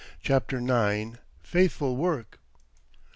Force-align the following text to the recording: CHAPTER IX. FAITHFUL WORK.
CHAPTER 0.23 0.57
IX. 0.57 1.19
FAITHFUL 1.43 1.95
WORK. 1.95 2.39